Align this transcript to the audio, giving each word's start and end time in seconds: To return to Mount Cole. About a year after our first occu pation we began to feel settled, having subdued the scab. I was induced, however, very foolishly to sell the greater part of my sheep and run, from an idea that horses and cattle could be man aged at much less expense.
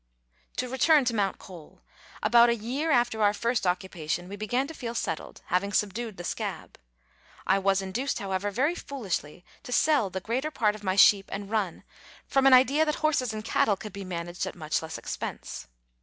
To 0.55 0.67
return 0.67 1.05
to 1.05 1.13
Mount 1.13 1.37
Cole. 1.37 1.83
About 2.23 2.49
a 2.49 2.55
year 2.55 2.89
after 2.89 3.21
our 3.21 3.35
first 3.35 3.65
occu 3.65 3.87
pation 3.87 4.27
we 4.27 4.35
began 4.35 4.65
to 4.65 4.73
feel 4.73 4.95
settled, 4.95 5.43
having 5.53 5.71
subdued 5.71 6.17
the 6.17 6.23
scab. 6.23 6.79
I 7.45 7.59
was 7.59 7.83
induced, 7.83 8.17
however, 8.17 8.49
very 8.49 8.73
foolishly 8.73 9.45
to 9.61 9.71
sell 9.71 10.09
the 10.09 10.19
greater 10.19 10.49
part 10.49 10.73
of 10.73 10.83
my 10.83 10.95
sheep 10.95 11.29
and 11.31 11.51
run, 11.51 11.83
from 12.25 12.47
an 12.47 12.53
idea 12.53 12.83
that 12.83 12.95
horses 13.05 13.31
and 13.31 13.45
cattle 13.45 13.75
could 13.77 13.93
be 13.93 14.03
man 14.03 14.27
aged 14.27 14.47
at 14.47 14.55
much 14.55 14.81
less 14.81 14.97
expense. 14.97 15.67